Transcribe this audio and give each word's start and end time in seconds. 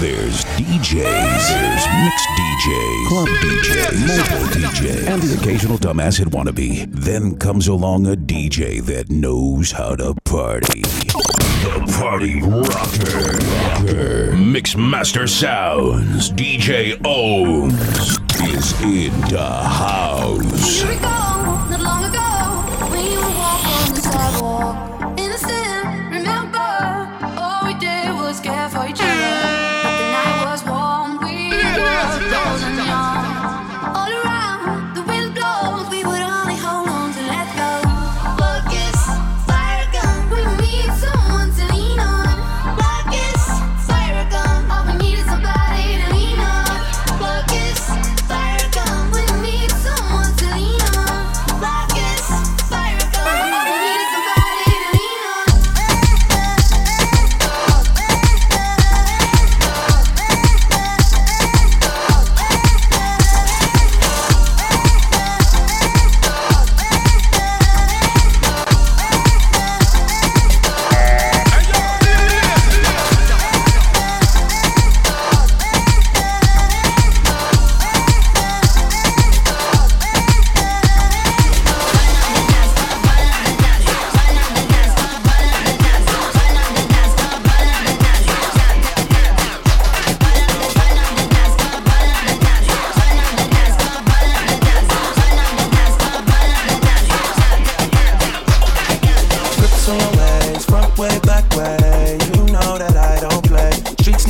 There's 0.00 0.46
DJs, 0.56 0.94
there's 0.94 1.86
mixed 2.04 2.28
DJs, 2.38 3.08
club 3.08 3.28
DJs, 3.28 4.06
mobile 4.06 4.46
DJs, 4.48 5.06
and 5.06 5.22
the 5.22 5.38
occasional 5.38 5.76
dumbass 5.76 6.16
hit 6.16 6.28
wannabe. 6.28 6.90
Then 6.90 7.36
comes 7.36 7.68
along 7.68 8.06
a 8.06 8.16
DJ 8.16 8.82
that 8.86 9.10
knows 9.10 9.72
how 9.72 9.96
to 9.96 10.14
party. 10.24 10.80
The 10.80 11.98
Party 12.00 12.40
Rocker. 12.40 13.36
rocker. 13.84 14.36
Mix 14.38 14.74
Master 14.74 15.26
Sounds. 15.26 16.30
DJ 16.30 16.94
OhMzzz 17.02 18.54
is 18.54 18.72
in 18.80 19.20
the 19.28 19.44
house. 19.44 20.80
Here 20.80 20.88
we 20.88 20.96
go. 20.96 21.20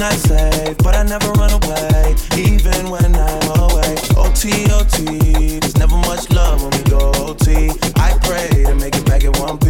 not 0.00 0.12
safe, 0.14 0.78
but 0.78 0.96
I 0.96 1.02
never 1.02 1.30
run 1.32 1.52
away, 1.52 2.14
even 2.38 2.88
when 2.88 3.14
I'm 3.14 3.60
away. 3.60 3.96
OT, 4.16 4.64
OT, 4.72 5.58
there's 5.58 5.76
never 5.76 5.96
much 6.08 6.30
love 6.30 6.62
when 6.62 6.70
we 6.70 6.82
go 6.90 7.12
OT. 7.16 7.68
I 7.96 8.18
pray 8.22 8.64
to 8.64 8.74
make 8.76 8.96
it 8.96 9.04
back 9.04 9.24
in 9.24 9.32
one 9.32 9.58
piece. 9.58 9.69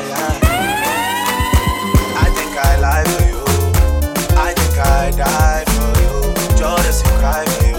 tears 6.91 7.01
and 7.03 7.19
cry 7.19 7.70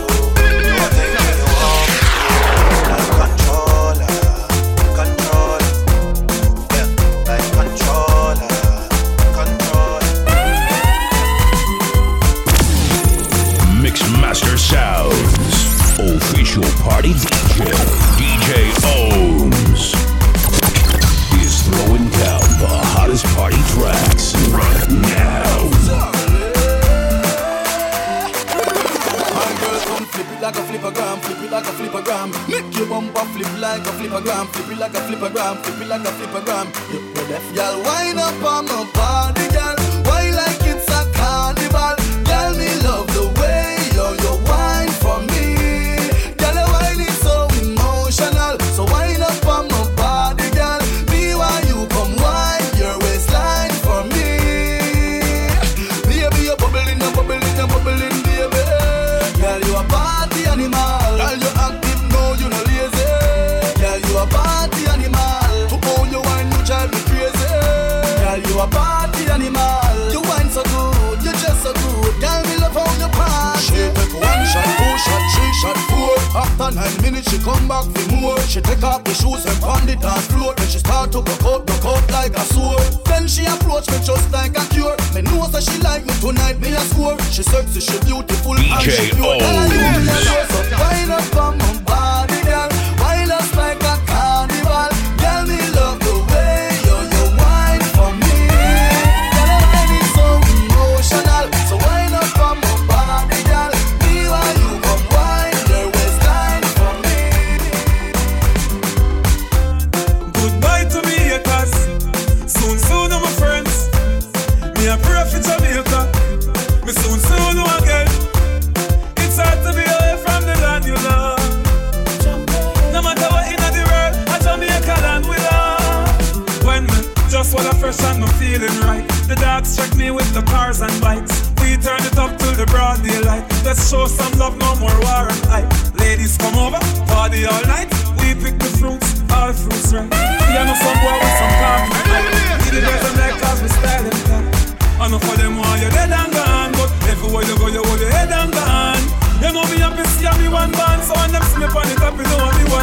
and 76.72 76.77
nine 76.77 77.03
minutes 77.03 77.31
she 77.31 77.38
come 77.38 77.69
back 77.69 77.84
for 77.84 78.16
more. 78.16 78.41
She 78.41 78.60
take 78.60 78.83
off 78.83 79.05
the 79.05 79.15
shoes 79.15 79.47
and 79.47 79.60
pound 79.60 79.88
it 79.88 80.05
on 80.05 80.19
floor. 80.33 80.55
Then 80.56 80.66
she 80.66 80.78
start 80.78 81.12
to 81.12 81.22
go 81.22 81.33
out, 81.49 81.66
broke 81.66 81.84
out 81.84 82.10
like 82.10 82.37
a 82.37 82.44
sword. 82.53 82.83
Then 83.05 83.28
she 83.28 83.44
approach 83.44 83.88
me 83.91 83.99
just 84.05 84.33
like 84.33 84.56
a 84.56 84.65
cure. 84.72 84.97
Me 85.15 85.22
know 85.22 85.47
that 85.49 85.62
she 85.62 85.78
like 85.78 86.05
me 86.06 86.15
tonight, 86.21 86.61
me 86.61 86.72
a 86.72 86.81
score. 86.81 87.19
She 87.31 87.43
sexy, 87.43 87.81
she 87.81 87.99
beautiful, 88.05 88.55
DJ 88.55 88.73
and 88.73 88.82
she 88.82 89.11
pure. 89.14 89.38
Oh. 89.41 89.73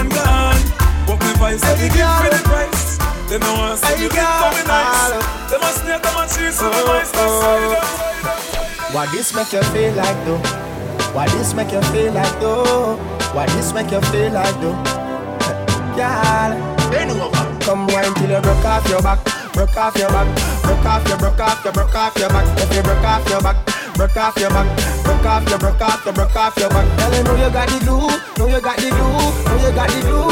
Know 0.03 0.09
me 0.09 0.15
one 0.15 0.15
gone. 0.15 0.61
But 1.07 1.19
me 1.19 1.33
vice, 1.35 1.63
I 1.63 1.75
give 1.75 1.91
for 1.91 2.29
the 2.29 2.41
price. 2.47 2.97
They 3.29 3.37
don't 3.39 3.57
want 3.57 3.79
to 3.79 3.85
see 3.85 4.03
you 4.03 4.09
coming 4.09 4.67
nice. 4.67 5.11
They 5.51 5.57
must 5.57 5.81
snake, 5.83 6.01
they 6.01 6.13
must 6.13 6.37
cheese, 6.37 6.59
so 6.59 6.69
they 6.69 6.83
might 6.85 7.05
start 7.05 7.85
Why 8.93 9.05
this 9.11 9.33
make 9.33 9.53
you 9.53 9.63
feel 9.73 9.93
like 9.93 10.25
though? 10.25 10.41
Why 11.13 11.27
this 11.37 11.53
make 11.53 11.71
you 11.71 11.81
feel 11.93 12.13
like 12.13 12.39
though? 12.39 12.97
Why 13.33 13.45
this 13.47 13.73
make 13.73 13.91
you 13.91 14.01
feel 14.09 14.31
like 14.31 14.55
though? 14.61 14.77
Girl, 15.97 16.51
come 17.61 17.87
wine 17.87 18.13
till 18.15 18.29
you 18.29 18.41
broke 18.41 18.65
off 18.65 18.87
your 18.89 19.01
back, 19.01 19.19
broke 19.53 19.77
off 19.77 19.95
your 19.97 20.09
back, 20.09 20.27
broke 20.63 20.85
off 20.85 21.07
your, 21.07 21.17
broke 21.17 21.39
off 21.39 21.63
your, 21.63 21.73
broke 21.73 21.95
off 21.95 22.17
your 22.17 22.29
back. 22.29 22.45
If 22.59 22.75
you 22.75 22.81
broke 22.81 23.03
off 23.03 23.29
your 23.29 23.41
back, 23.41 23.57
broke 23.95 24.17
off 24.17 24.37
your 24.37 24.49
back, 24.49 24.98
broke 25.09 25.25
off 25.25 25.49
your, 25.49 25.57
broke 25.57 25.81
off 25.81 26.05
your, 26.05 26.13
broke 26.13 26.35
off 26.35 26.57
your 26.57 26.69
back. 26.69 26.85
Girl, 26.99 27.13
you 27.17 27.23
know 27.23 27.35
you 27.35 27.49
got 27.51 27.67
the 27.67 27.79
glue, 27.85 28.07
know 28.37 28.47
you 28.47 28.61
got 28.61 28.77
the 28.77 28.89
glue, 28.89 29.17
know 29.49 29.57
you 29.57 29.71
got 29.73 29.89
the 29.89 30.01
glue. 30.05 30.29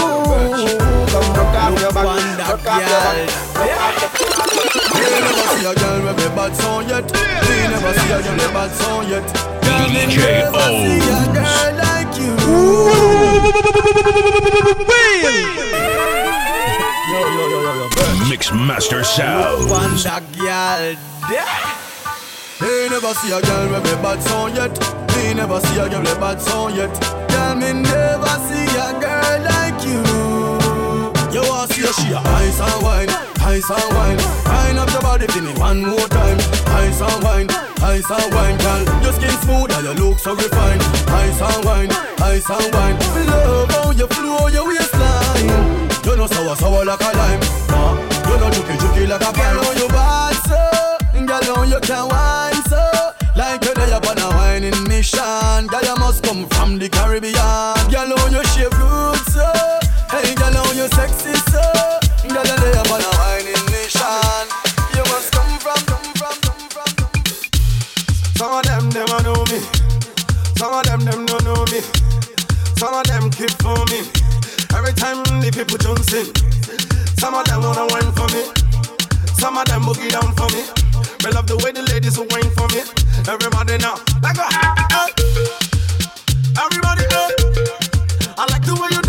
Come 1.10 1.34
broke 1.34 1.58
off 1.58 1.74
your 1.82 1.94
back, 1.94 2.06
broke 2.48 2.68
off 2.68 2.82
your 2.86 3.02
back. 3.02 3.18
broke 3.54 3.78
We 4.94 5.02
never 5.18 5.46
see 5.58 5.66
a 5.66 5.74
girl 5.74 6.00
with 6.06 6.26
a 6.26 6.30
bad 6.36 6.54
song 6.56 6.90
yet. 6.90 7.06
We 7.10 7.56
never 7.74 7.94
see 7.98 8.12
a 8.12 8.22
girl 8.22 8.36
with 8.38 8.46
a 8.46 8.54
bad 8.54 8.72
song 8.78 9.10
yet. 9.10 9.26
Girl, 9.66 9.90
me 9.90 10.06
DJ 10.06 10.18
never 10.46 10.62
see 10.62 11.02
a 11.02 11.18
O's. 11.18 11.34
girl 11.34 11.72
like 11.82 12.14
you. 12.20 12.36
Mixmaster 18.30 19.04
Sound. 19.04 19.70
Wonder 19.70 20.22
girl, 20.38 20.96
Me 22.60 22.90
never 22.90 23.14
see 23.14 23.32
a 23.32 23.40
girl 23.40 23.70
with 23.70 23.94
a 23.94 23.96
bad 24.02 24.22
song 24.24 24.56
yet. 24.56 24.74
Me 25.14 25.34
never 25.36 25.60
see 25.60 25.78
a 25.78 25.88
girl 25.88 26.02
with 26.02 26.18
a 26.18 26.20
bad 26.20 26.42
song 26.42 26.74
yet. 26.74 26.90
Girl, 27.30 27.54
me 27.54 27.72
never 27.74 28.34
see 28.50 28.66
a 28.82 28.90
girl 28.98 29.38
like 29.46 29.78
you. 29.86 30.02
You 31.30 31.46
want 31.46 31.70
see 31.70 31.86
a 31.86 31.94
she 31.94 32.10
a 32.14 32.18
ice 32.18 32.60
and 32.60 32.82
wine, 32.82 33.10
ice 33.46 33.70
and 33.70 33.90
wine. 33.94 34.18
Wine 34.50 34.78
up 34.82 34.90
your 34.90 35.02
body 35.02 35.28
for 35.28 35.42
me 35.42 35.54
one 35.54 35.86
more 35.86 36.08
time. 36.10 36.40
Ice 36.82 37.00
and 37.00 37.24
wine, 37.24 37.50
ice 37.86 38.10
and 38.10 38.34
wine, 38.34 38.58
girl. 38.58 38.84
Your 39.06 39.14
skin 39.14 39.38
smooth 39.46 39.72
and 39.78 39.86
your 39.86 39.94
look 39.94 40.18
so 40.18 40.34
refined. 40.34 40.82
Ice 41.14 41.40
and 41.40 41.64
wine, 41.64 41.92
ice 42.26 42.50
and 42.50 42.74
wine. 42.74 42.98
Love 43.30 43.70
how 43.70 43.92
you 43.92 44.08
flow 44.08 44.48
your 44.48 44.66
waistline. 44.66 45.46
You 46.10 46.18
know 46.18 46.26
sour 46.26 46.56
sour 46.56 46.84
like 46.86 47.02
a 47.02 47.12
lime. 47.22 47.42
Nah, 47.70 47.94
you 48.02 48.36
know 48.42 48.50
juky 48.50 48.74
juky 48.82 49.08
like 49.08 49.22
a 49.22 49.32
pine. 49.32 49.78
You 49.78 49.88
bad 49.90 50.27
how 51.46 51.64
you 51.64 51.80
can 51.82 52.08
wine 52.08 52.62
so. 52.70 52.82
Like 53.36 53.64
you're 53.64 53.76
there 53.76 53.98
upon 53.98 54.18
a 54.18 54.30
whining 54.38 54.84
mission. 54.88 55.68
Girl, 55.68 55.84
you 55.84 55.96
must 55.98 56.24
come 56.24 56.48
from 56.50 56.80
the 56.80 56.90
Caribbean. 56.90 57.34
Girl, 57.92 58.10
how 58.18 58.28
you 58.34 58.44
shape 58.56 58.72
good 58.72 59.22
so. 59.30 59.46
Hey, 60.10 60.34
girl, 60.36 60.54
how 60.54 60.72
you 60.74 60.88
sexy 60.98 61.34
so. 61.52 61.62
Girl, 62.28 62.46
you're 62.46 62.62
there 62.64 62.82
upon 62.82 63.02
a 63.02 63.12
whining 63.22 63.66
mission. 63.70 64.44
You 64.96 65.04
must 65.12 65.32
come 65.32 65.54
from, 65.60 65.80
come 65.86 66.10
from, 66.18 66.36
come 66.42 66.64
from, 66.74 66.90
come 66.98 67.14
from. 67.22 67.40
Some 68.40 68.54
of 68.58 68.64
them, 68.66 68.90
them 68.90 69.10
a 69.12 69.20
know 69.24 69.44
me. 69.54 69.60
Some 70.58 70.74
of 70.74 70.84
them, 70.86 71.02
them 71.06 71.26
don't 71.26 71.44
know 71.44 71.62
me. 71.70 71.82
Some 72.78 72.94
of 72.94 73.06
them 73.06 73.30
keep 73.32 73.52
for 73.62 73.78
me. 73.94 74.02
Every 74.74 74.94
time 74.94 75.22
the 75.42 75.52
people 75.54 75.78
jumps 75.78 76.14
in. 76.14 76.26
Some 77.18 77.34
of 77.34 77.46
them 77.46 77.62
wanna 77.62 77.86
wine 77.94 78.12
for 78.14 78.28
me. 78.34 78.46
Some 79.38 79.58
of 79.58 79.66
them 79.66 79.82
boogie 79.82 80.10
down 80.10 80.34
for 80.36 80.50
me. 80.54 80.87
Me 81.28 81.34
love 81.34 81.46
the 81.46 81.58
way 81.58 81.74
the 81.74 81.84
ladies 81.92 82.18
will 82.18 82.26
wine 82.32 82.50
for 82.56 82.68
me. 82.72 82.80
Everybody 83.28 83.78
now, 83.84 84.00
like 84.24 84.38
a 84.40 84.48
uh, 84.48 85.12
Everybody 86.56 87.04
up. 87.12 87.32
I 88.40 88.48
like 88.48 88.64
the 88.64 88.76
way 88.80 88.88
you 88.96 89.07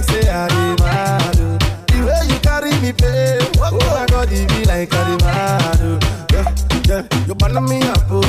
like 0.00 0.10
say 0.10 0.28
I 0.30 0.48
be 0.48 0.82
mad. 0.82 1.36
oh. 1.40 1.58
The 1.88 1.98
way 2.06 2.32
you 2.32 2.38
carry 2.40 2.70
me, 2.80 2.92
pay, 2.92 3.38
oh 3.60 3.76
my 3.92 4.06
God, 4.06 4.28
it 4.32 4.48
be 4.48 4.64
like 4.64 4.92
I 4.94 5.16
be 5.16 5.24
mad. 5.24 5.78
oh. 5.82 5.98
Yeah, 6.32 6.54
yeah, 6.88 7.26
you 7.26 7.34
burn 7.34 7.64
me 7.64 7.82
up, 7.82 8.06
oh. 8.10 8.24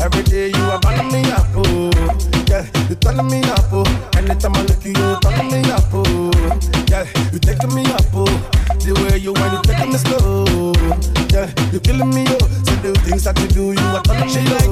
Every 0.00 0.22
day 0.24 0.48
you 0.48 0.64
are 0.70 0.80
burning 0.80 1.12
me 1.12 1.30
up, 1.30 1.46
oh. 1.54 1.90
Yeah, 2.48 2.66
you 2.88 2.96
turn 2.96 3.26
me 3.28 3.40
up, 3.44 3.70
oh. 3.72 3.84
Anytime 4.16 4.56
I 4.56 4.62
look 4.62 4.70
at 4.78 4.84
you, 4.84 4.92
you 4.92 5.20
turn 5.20 5.46
me 5.50 5.70
up, 5.70 5.84
oh. 5.92 6.30
Yeah, 6.90 7.06
you 7.32 7.38
taking 7.38 7.74
me 7.74 7.84
up, 7.92 8.02
oh. 8.14 8.26
The 8.82 8.94
way 8.98 9.18
you 9.18 9.32
want, 9.32 9.52
you 9.54 9.72
taking 9.72 9.92
me 9.92 9.98
slow. 9.98 10.72
Yeah, 11.30 11.46
you 11.72 11.78
killing 11.80 12.10
me, 12.10 12.24
oh. 12.28 12.38
So 12.66 12.74
the 12.82 12.98
things 13.06 13.24
that 13.24 13.38
you 13.38 13.48
do, 13.48 13.64
you 13.72 13.78
are 13.78 14.02
me 14.26 14.42
like 14.58 14.71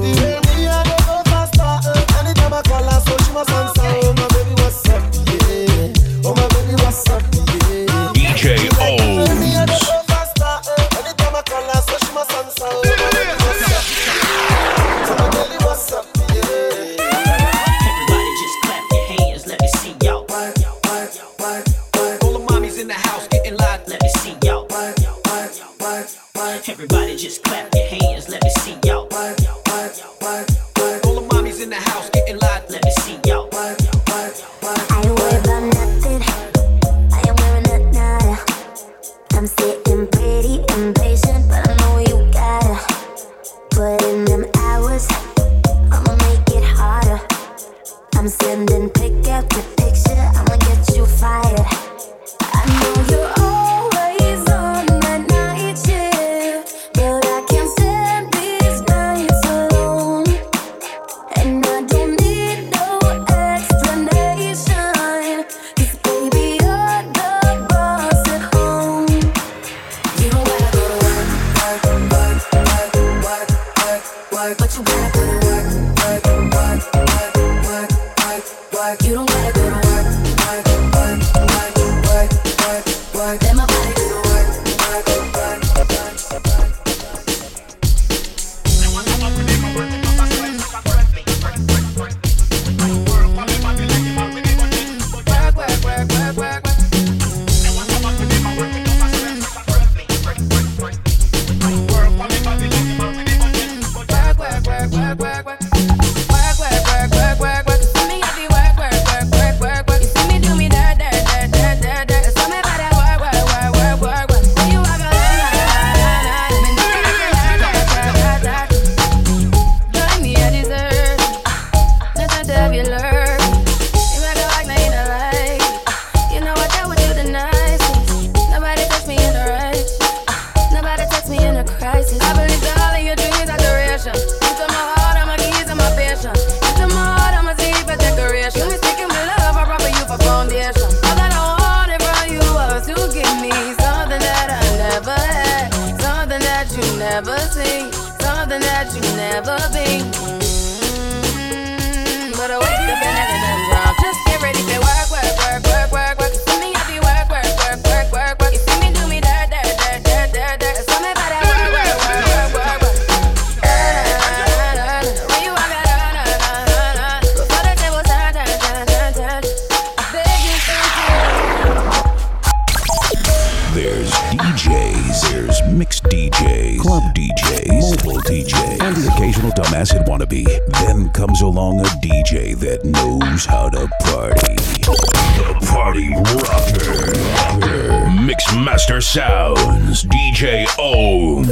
Sounds, 188.99 190.03
DJ 190.03 190.65
OhMzzz 190.77 191.47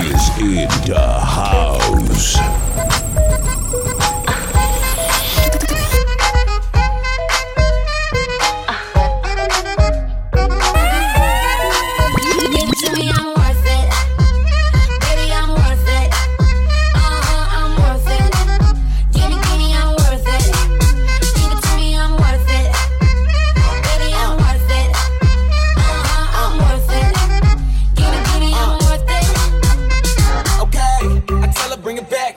is 0.00 0.38
in 0.40 0.68
the 0.86 1.20
house. 1.20 2.93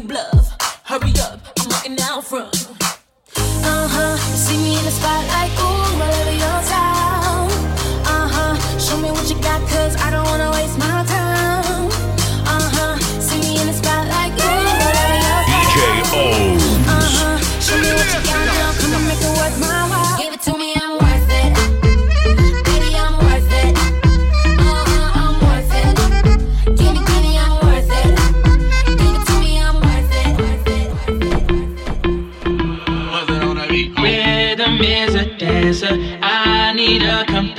you 0.00 0.08
bluff. 0.08 0.56
Hurry 0.84 1.12
up, 1.20 1.40
I'm 1.58 1.68
walking 1.68 1.98
out 2.00 2.24
front. 2.24 2.68
Uh 3.36 3.88
huh, 3.88 4.16
see 4.16 4.56
me 4.56 4.78
in 4.78 4.84
the 4.84 4.90
spotlight. 4.90 5.39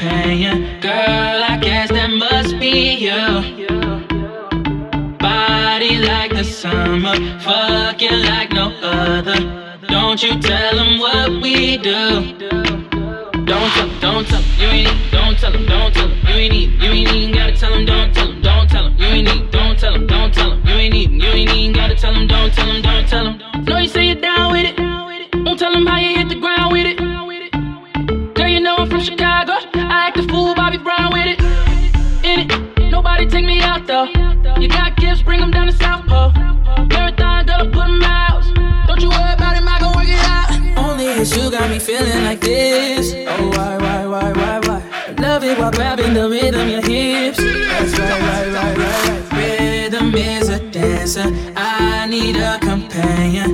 pain. 0.02 0.80
Girl, 0.82 1.38
I 1.54 1.60
guess 1.62 1.90
that 1.90 2.10
must 2.10 2.60
be 2.60 3.06
you. 3.06 3.22
Body 5.20 5.98
like 6.00 6.32
the 6.32 6.44
summer, 6.44 7.16
fucking 7.42 8.20
like 8.32 8.52
no 8.52 8.74
other. 8.82 9.40
Don't 9.88 10.22
you 10.24 10.40
tell 10.42 10.76
them 10.76 11.00
what 11.00 11.30
we 11.44 11.78
do. 11.78 12.02
Don't 13.46 13.70
tell 13.76 13.88
them, 13.88 14.00
don't 14.00 14.26
tell 14.28 14.42
them, 14.42 14.60
you 14.62 14.68
ain't, 14.68 15.12
don't 15.12 15.38
tell 15.38 15.52
them, 15.52 15.66
don't 15.68 15.94
tell 15.94 16.08
them, 16.08 16.18
you 16.28 16.34
ain't 16.34 16.54
even, 16.54 16.82
you 16.82 16.92
ain't 16.92 17.12
even 17.12 17.36
gotta 17.36 17.56
tell 17.56 17.72
them, 17.72 17.86
don't 17.86 18.14
tell 18.14 18.28
them, 18.28 18.42
don't 18.42 18.70
tell 18.70 18.84
them, 18.86 18.98
you 18.98 19.06
ain't 19.06 19.28
even, 19.28 19.52
don't 19.52 19.78
tell 19.78 19.94
them, 19.94 20.08
don't 20.08 20.34
tell 20.34 20.50
them, 20.50 20.66
you 20.66 20.74
ain't 20.74 20.96
even, 20.96 21.20
you 21.20 21.28
ain't 21.28 21.50
even 21.52 21.74
gotta 21.74 21.96
tell 21.96 22.14
them, 22.14 22.28
don't 22.28 22.54
tell 22.54 22.66
them, 22.66 22.82
don't 22.82 23.08
tell 23.08 23.24
them. 23.26 23.66
Know 23.66 23.78
you 23.78 23.88
say 23.88 24.06
you're 24.08 24.22
down 24.22 24.52
with 24.52 24.66
it, 24.66 24.76
Don't 25.46 25.60
tell 25.60 25.72
them 25.72 25.86
how 25.86 26.00
you 26.00 26.16
hit 26.18 26.30
the 26.30 26.40
ground 26.40 26.72
with 26.74 26.88
it. 26.88 26.98
Girl, 28.36 28.48
you 28.48 28.60
know 28.62 28.78
I'm 28.78 28.90
from 28.90 29.02
Chicago. 29.02 29.51
dancer. 51.14 51.54
I 51.56 52.08
need 52.08 52.38
a 52.38 52.60
companion. 52.60 53.51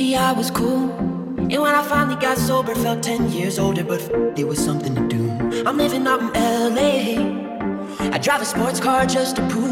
I 0.00 0.32
was 0.32 0.50
cool. 0.50 0.88
And 1.38 1.60
when 1.60 1.74
I 1.74 1.82
finally 1.82 2.16
got 2.16 2.38
sober, 2.38 2.74
felt 2.74 3.02
10 3.02 3.32
years 3.32 3.58
older, 3.58 3.84
but 3.84 4.00
there 4.08 4.30
it 4.38 4.48
was 4.48 4.58
something 4.58 4.94
to 4.94 5.06
do. 5.08 5.30
I'm 5.66 5.76
living 5.76 6.06
up 6.06 6.22
in 6.22 6.74
LA. 6.74 8.10
I 8.10 8.16
drive 8.16 8.40
a 8.40 8.46
sports 8.46 8.80
car 8.80 9.04
just 9.04 9.36
to 9.36 9.46
prove 9.48 9.69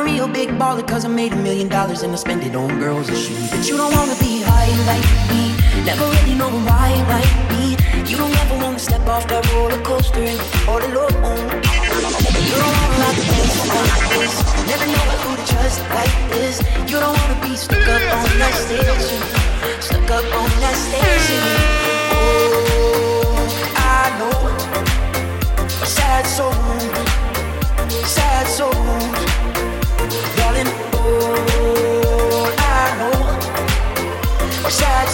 a 0.00 0.04
real 0.04 0.28
big 0.28 0.48
baller 0.50 0.86
cause 0.86 1.04
I 1.04 1.08
made 1.08 1.32
a 1.32 1.36
million 1.36 1.68
dollars 1.68 2.02
and 2.02 2.12
I 2.12 2.16
spend 2.16 2.42
it 2.42 2.54
on 2.54 2.78
girls 2.78 3.08
and 3.08 3.18
shoes. 3.18 3.50
But 3.50 3.68
you 3.68 3.76
don't 3.76 3.92
wanna 3.94 4.16
be 4.16 4.42
high 4.42 4.72
like 4.90 5.08
me, 5.30 5.42
never 5.84 6.04
really 6.04 6.34
know 6.34 6.50
why 6.68 6.88
like 7.14 7.34
me. 7.52 7.76
You 8.10 8.16
don't 8.16 8.34
ever 8.42 8.56
wanna 8.64 8.78
step 8.78 9.06
off 9.06 9.26
that 9.28 9.44
roller 9.52 9.80
coaster 9.82 10.24
and 10.32 10.40
all 10.68 10.82
alone. 10.90 11.20
You 12.48 12.56
don't 12.62 12.76
wanna 12.80 13.10
this 13.28 13.56
like 13.76 14.04
this, 14.14 14.34
never 14.70 14.86
know 14.94 15.06
who 15.22 15.30
to 15.36 15.44
trust 15.52 15.80
like 15.98 16.16
this. 16.32 16.56
You 16.90 16.96
don't 17.02 17.16
wanna 17.20 17.38
be 17.46 17.56
stuck 17.56 17.86
up 17.88 18.24
on 18.24 18.38
that 18.38 18.54
station, 18.64 19.99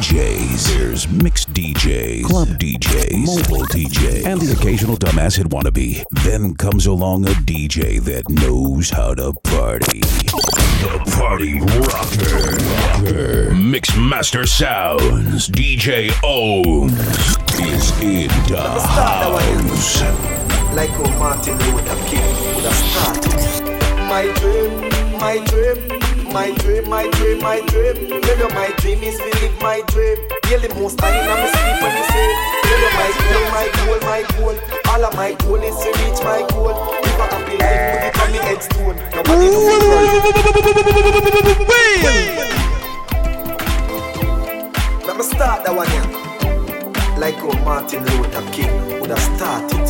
DJs, 0.00 0.78
there's 0.78 1.08
mixed 1.08 1.52
DJs, 1.52 2.24
club 2.24 2.48
DJs, 2.48 3.18
mobile 3.18 3.66
DJ, 3.66 4.24
and 4.24 4.40
the 4.40 4.56
occasional 4.58 4.96
dumbass 4.96 5.36
hit 5.36 5.46
wannabe. 5.50 6.02
Then 6.24 6.54
comes 6.54 6.86
along 6.86 7.26
a 7.26 7.32
DJ 7.44 8.00
that 8.04 8.26
knows 8.30 8.88
how 8.88 9.12
to 9.12 9.34
party. 9.44 10.00
The 10.00 11.04
Party 11.18 11.60
Rocker. 11.60 12.56
Rocker. 13.04 13.50
Mixmaster 13.52 14.48
Sounds. 14.48 15.50
DJ 15.50 16.08
OhMzzz 16.22 17.60
is 17.60 18.00
in 18.00 18.28
the 18.48 18.80
house. 18.80 20.00
like 20.74 20.88
how 20.88 21.18
Martin 21.18 21.58
Luther 21.58 22.08
King 22.08 22.54
would 22.54 22.64
have 22.64 22.74
started. 22.74 23.70
My 24.08 24.32
dream, 24.32 25.20
my 25.20 25.44
dream, 25.44 25.99
my 26.32 26.50
dream, 26.58 26.88
my 26.88 27.08
dream, 27.10 27.40
my 27.40 27.60
dream. 27.66 28.20
Tell 28.22 28.38
you 28.38 28.48
my 28.54 28.72
dream 28.78 29.02
is 29.02 29.18
to 29.18 29.24
live 29.24 29.60
my 29.60 29.82
dream. 29.88 30.16
Nearly 30.48 30.68
most 30.80 30.98
time 30.98 31.28
I'm 31.28 31.44
asleep 31.44 31.82
when 31.82 31.96
you 31.96 32.04
say. 32.10 32.28
Tell 32.62 32.80
you 32.80 32.90
my 33.00 33.10
goal, 33.18 33.46
my 33.50 33.66
goal, 33.76 34.00
my 34.06 34.22
goal. 34.38 34.56
All 34.90 35.04
of 35.04 35.14
my 35.16 35.32
goal 35.34 35.62
is 35.62 35.76
to 35.82 35.88
reach 36.00 36.22
my 36.22 36.46
goal. 36.50 36.74
Live 37.02 37.20
a 37.20 37.26
happy 37.34 37.56
life, 37.58 37.90
put 37.92 38.04
it 38.06 38.20
on 38.20 38.30
the 38.32 38.38
headstone. 38.42 38.96
Nobody 39.14 39.46
do 39.50 39.60
Let 45.06 45.16
me 45.16 45.22
start 45.24 45.64
that 45.64 45.74
one 45.74 45.88
here. 45.90 46.08
Like 47.18 47.36
how 47.36 47.52
Martin 47.64 48.04
Luther 48.04 48.42
King 48.52 49.00
would 49.00 49.10
have 49.10 49.20
started. 49.20 49.86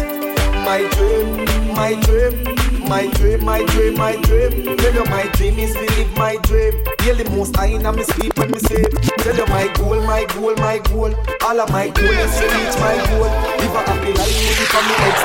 My 0.64 0.88
dream, 0.92 1.46
my 1.74 1.94
dream, 2.02 2.59
my 2.90 3.06
dream, 3.06 3.44
my 3.44 3.62
dream, 3.66 3.94
my 3.96 4.16
dream. 4.16 4.76
Tell 4.76 4.94
you 4.94 5.04
my 5.04 5.22
dream 5.34 5.58
is 5.60 5.72
to 5.74 5.80
live 5.94 6.12
my 6.16 6.36
dream. 6.42 6.72
Feel 6.98 7.14
the 7.14 7.30
most 7.30 7.56
I 7.56 7.66
in 7.66 7.84
my 7.84 8.02
sleep 8.02 8.36
when 8.36 8.50
me 8.50 8.58
say. 8.58 8.82
Tell 9.22 9.36
you 9.36 9.46
my 9.46 9.68
goal, 9.74 10.02
my 10.02 10.24
goal, 10.34 10.56
my 10.56 10.78
goal. 10.78 11.14
All 11.46 11.60
of 11.60 11.70
my 11.70 11.88
goal 11.88 12.18
is 12.24 12.34
to 12.38 12.46
reach 12.50 12.76
my 12.82 12.96
goal. 13.06 13.30
Live 13.62 13.74
a 13.78 13.82
happy 13.86 14.12
life, 14.12 14.34
it 14.58 14.74
on 14.74 14.84
the 14.90 14.96
next 15.06 15.22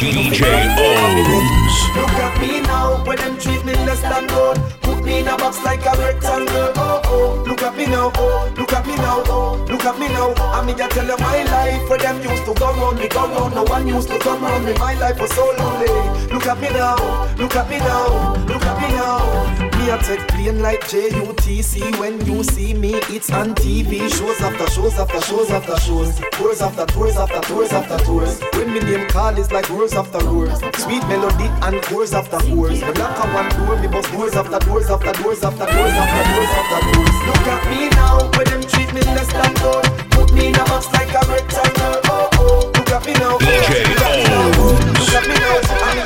DJ 0.00 0.40
OhMzzz. 0.80 1.76
Look 1.96 2.16
at 2.24 2.40
me 2.40 2.60
now, 2.62 3.04
when 3.04 3.18
them 3.18 3.38
treat 3.38 3.62
me 3.66 3.74
less 3.84 4.00
than 4.00 4.26
gold. 4.28 4.85
Me 5.06 5.20
in 5.20 5.28
a 5.28 5.36
box 5.36 5.62
like 5.62 5.86
a 5.86 5.92
rectangle. 5.96 6.72
Oh 6.74 7.00
oh, 7.04 7.44
look 7.46 7.62
at 7.62 7.76
me 7.76 7.86
now. 7.86 8.10
Oh, 8.16 8.52
look 8.56 8.72
at 8.72 8.84
me 8.84 8.96
now. 8.96 9.22
Oh, 9.26 9.64
look 9.70 9.84
at 9.84 9.96
me 10.00 10.08
now. 10.08 10.34
I 10.34 10.66
mean, 10.66 10.80
I 10.80 10.88
tell 10.88 11.06
you 11.06 11.16
my 11.18 11.44
life. 11.44 11.88
Where 11.88 11.98
them 11.98 12.20
used 12.28 12.44
to 12.46 12.54
go 12.54 12.72
round 12.74 12.98
me, 12.98 13.06
go 13.06 13.28
round. 13.28 13.54
No 13.54 13.62
one 13.62 13.86
used 13.86 14.08
to 14.08 14.18
come 14.18 14.42
round 14.42 14.66
me. 14.66 14.74
My 14.74 14.94
life 14.98 15.20
was 15.20 15.30
so 15.32 15.44
lonely. 15.58 15.86
Look 16.34 16.46
at 16.46 16.60
me 16.60 16.70
now. 16.70 16.96
Look 17.38 17.54
at 17.54 17.70
me 17.70 17.78
now. 17.78 18.34
Look 18.46 18.62
at 18.62 18.80
me 18.82 18.88
now. 18.96 19.75
Me 19.86 19.92
I 19.92 19.98
take 19.98 20.26
plane 20.26 20.60
like 20.62 20.80
JUTC. 20.90 22.00
When 22.00 22.18
you 22.26 22.42
see 22.42 22.74
me, 22.74 22.94
it's 23.06 23.30
on 23.30 23.54
TV. 23.54 24.10
Shows 24.10 24.40
after 24.40 24.68
shows 24.68 24.98
after 24.98 25.20
shows 25.20 25.50
after 25.50 25.76
shows. 25.78 26.18
Tours 26.32 26.60
after 26.60 26.86
tours 26.86 27.16
after 27.16 27.40
tours 27.42 27.70
after 27.70 28.04
tours. 28.04 28.40
When 28.54 28.72
me 28.72 28.80
name 28.80 29.06
call 29.06 29.38
is 29.38 29.52
like 29.52 29.68
roars 29.70 29.92
after 29.92 30.18
roars. 30.26 30.58
Sweet 30.82 31.06
melody 31.06 31.46
and 31.62 31.80
chorus 31.84 32.14
after 32.14 32.38
chorus. 32.38 32.80
The 32.80 32.92
knock 32.94 33.24
on 33.24 33.32
one 33.32 33.48
door, 33.50 33.80
me 33.80 33.86
bust 33.86 34.10
doors 34.10 34.34
after 34.34 34.58
doors 34.66 34.90
after 34.90 35.12
doors 35.22 35.44
after 35.44 35.66
doors 35.66 35.94
after 36.02 36.22
doors 36.34 36.52
after 36.58 36.80
doors. 36.90 37.16
Look 37.28 37.46
at 37.46 37.62
me 37.70 37.88
now, 37.90 38.28
when 38.34 38.46
them 38.50 38.62
treat 38.66 38.92
me 38.92 39.02
less 39.14 39.30
than 39.32 39.54
gold. 39.62 39.86
Put 40.10 40.32
me 40.32 40.48
in 40.48 40.56
a 40.56 40.64
box 40.66 40.90
like 40.94 41.14
a 41.14 41.22
rectangle. 41.30 42.00
Oh 42.10 42.28
oh, 42.42 42.72
look 42.74 42.90
at 42.90 43.06
me 43.06 43.12
now. 43.22 43.38
Look 43.38 43.70
at 43.70 43.86
me 43.86 43.94
now. 43.94 44.50
Look 44.98 45.14
at 45.14 45.28
me 45.28 45.34
now. 45.34 46.05